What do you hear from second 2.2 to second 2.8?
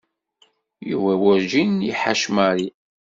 Mary.